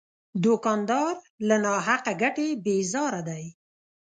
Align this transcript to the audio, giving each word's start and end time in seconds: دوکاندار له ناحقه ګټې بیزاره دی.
دوکاندار 0.43 1.15
له 1.47 1.55
ناحقه 1.65 2.13
ګټې 2.21 2.47
بیزاره 2.63 3.21
دی. 3.29 3.45